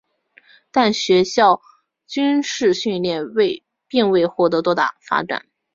[0.71, 1.61] 但学校
[2.07, 3.21] 军事训练
[3.87, 5.45] 并未获得多大发展。